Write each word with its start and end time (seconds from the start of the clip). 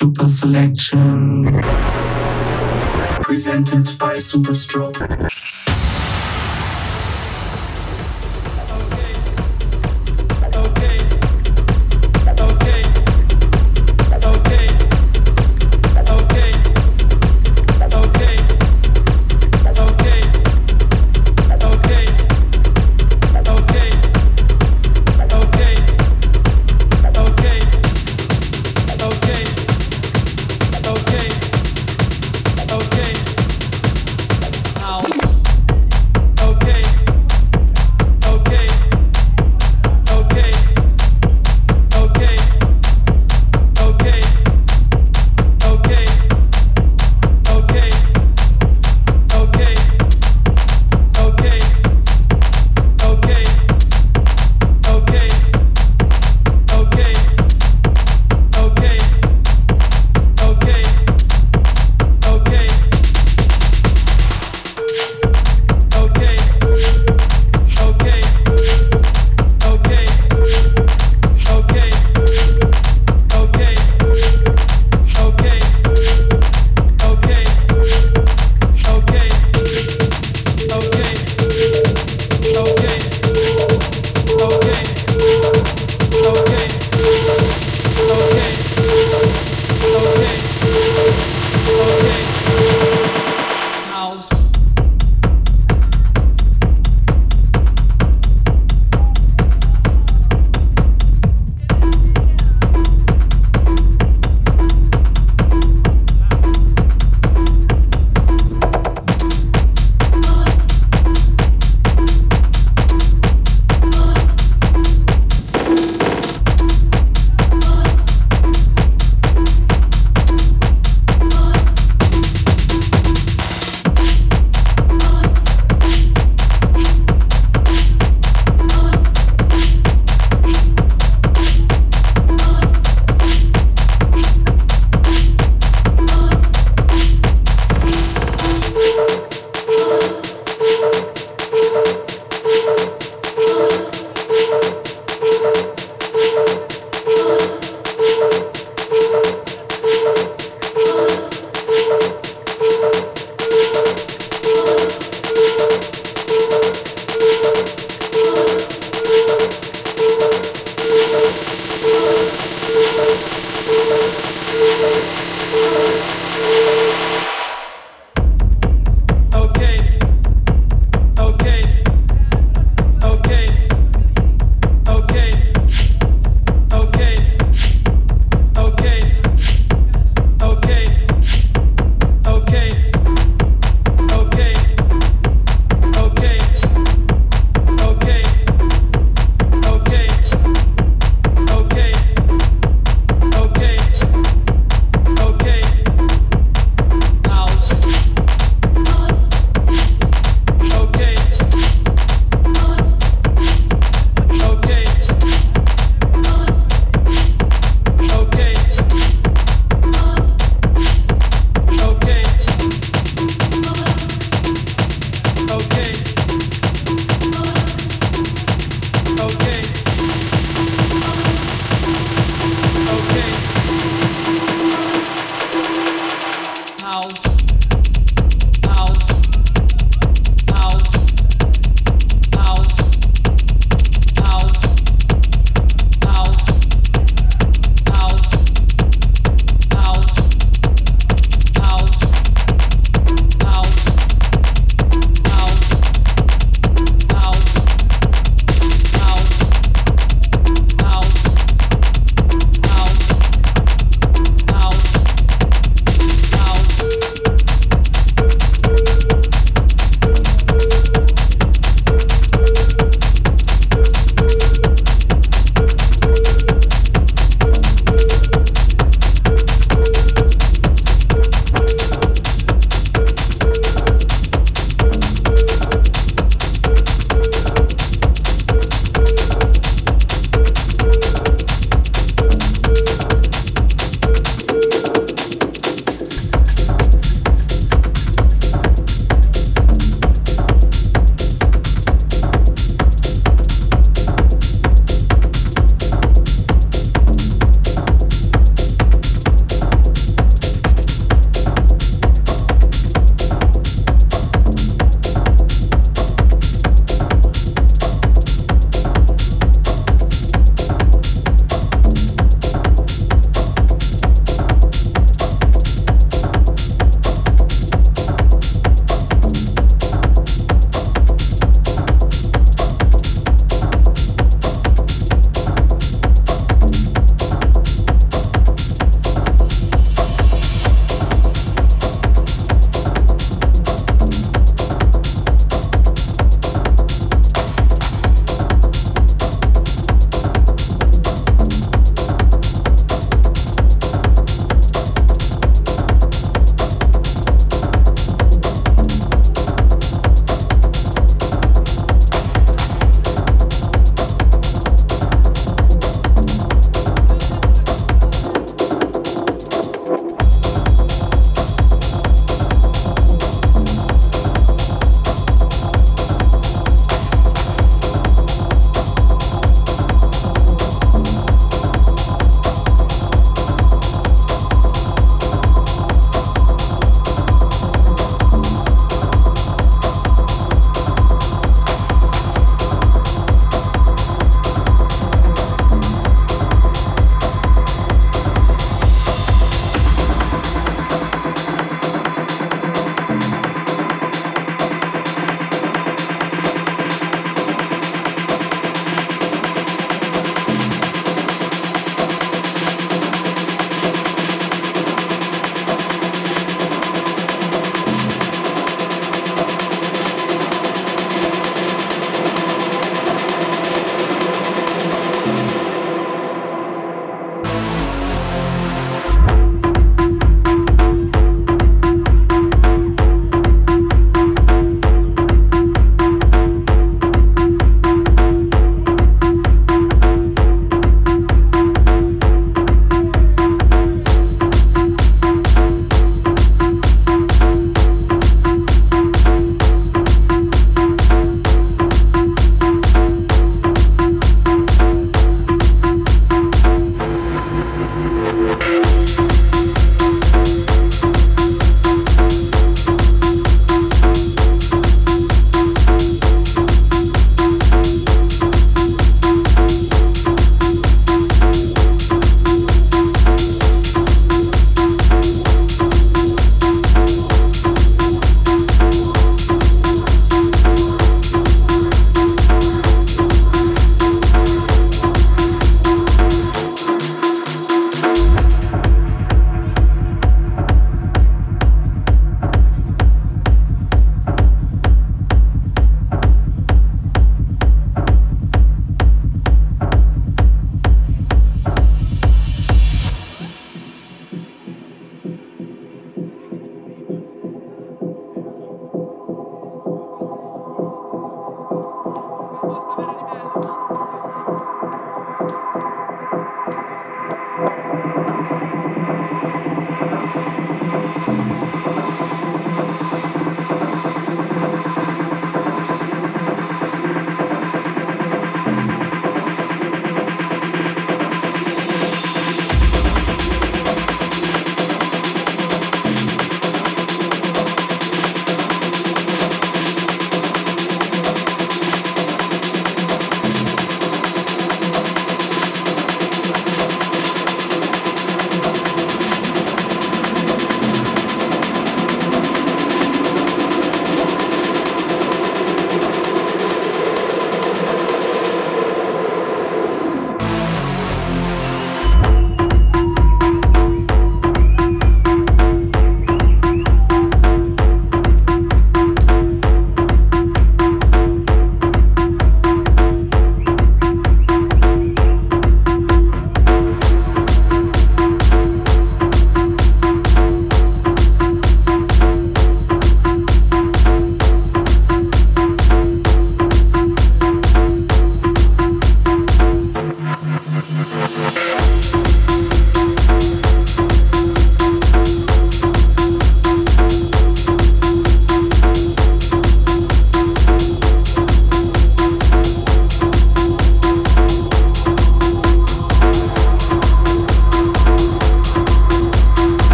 Super 0.00 0.28
Selection. 0.28 1.42
Presented 3.20 3.98
by 3.98 4.18
Superstroke. 4.18 5.87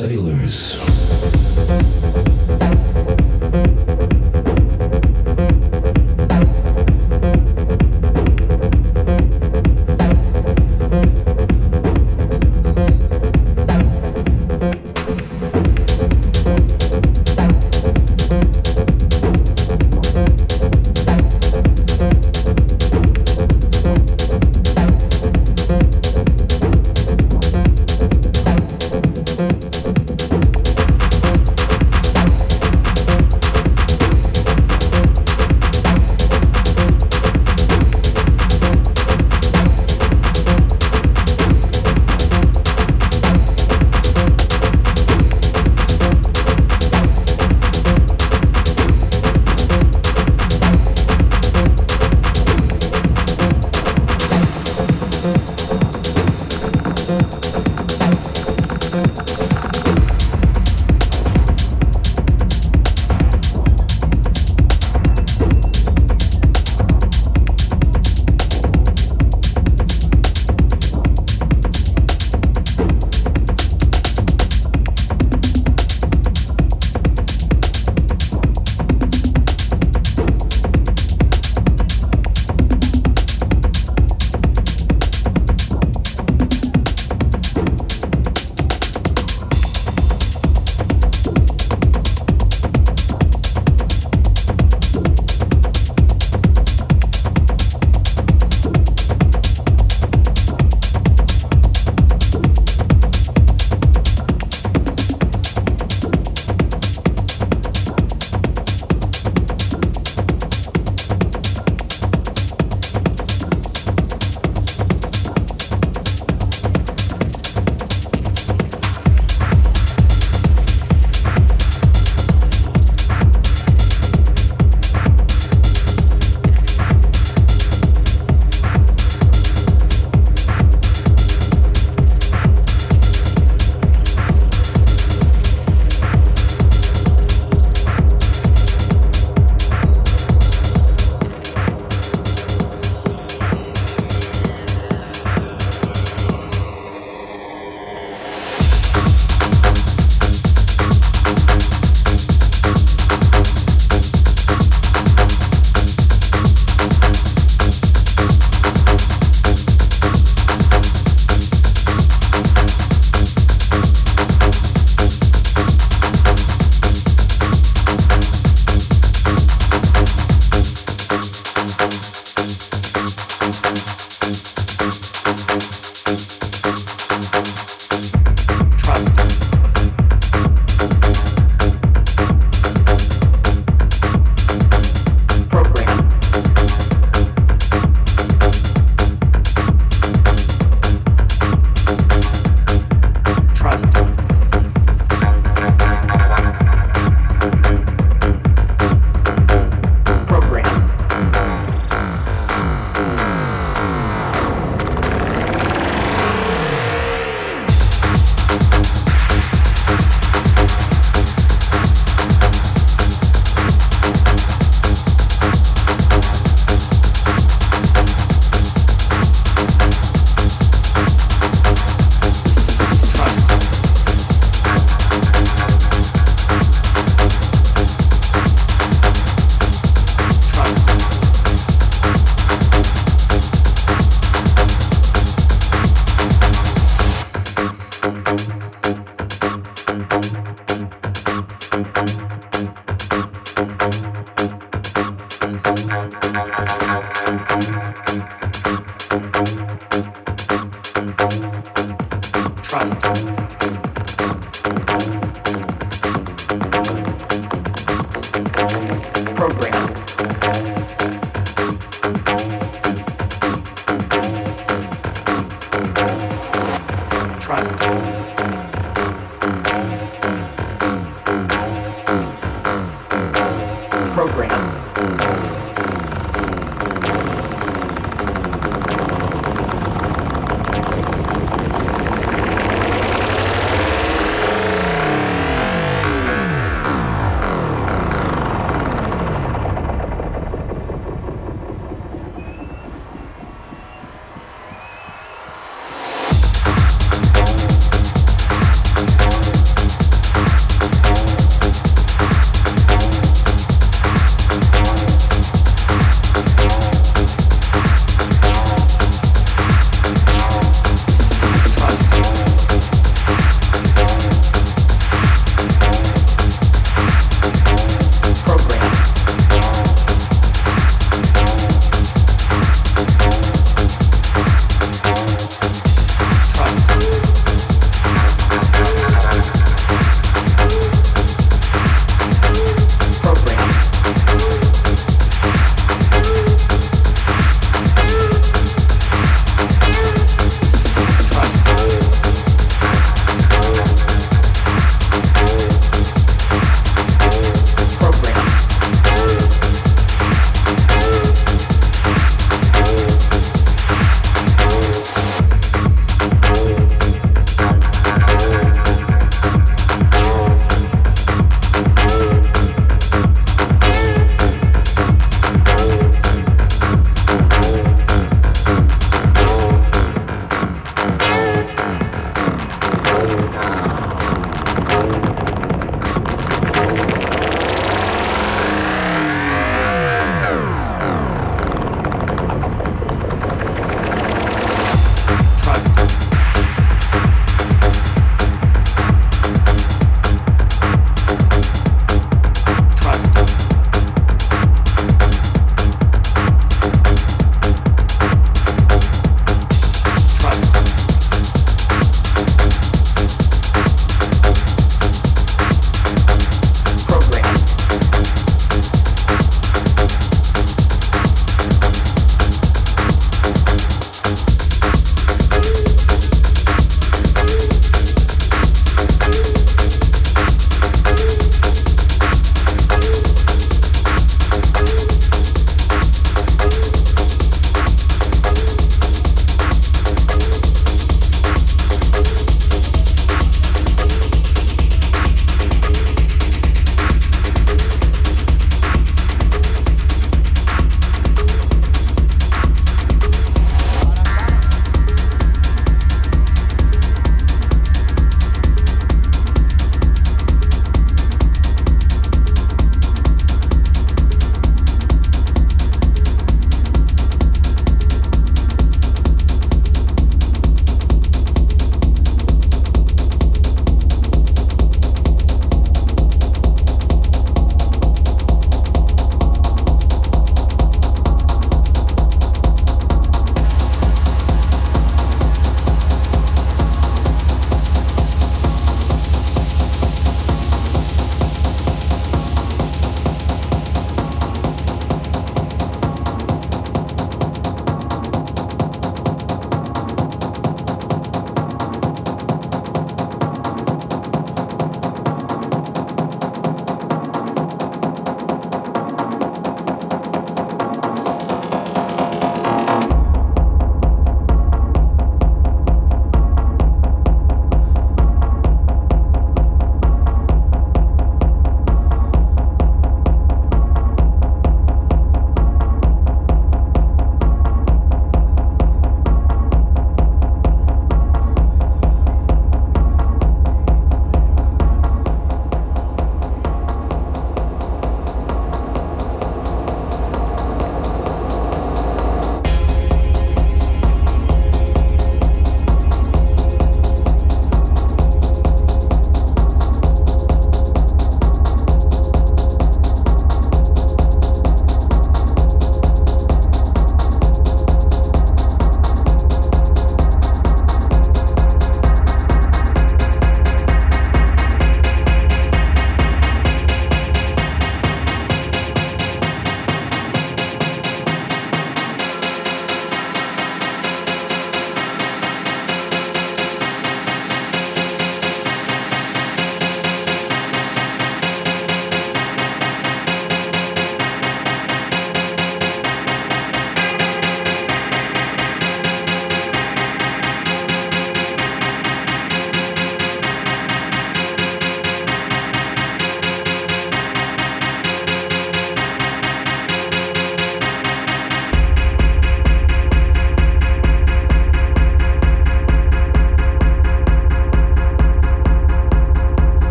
cellulose. 0.00 0.29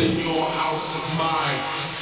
Then 0.00 0.18
your 0.18 0.46
house 0.46 0.96
is 0.96 1.18
mine. 1.18 1.99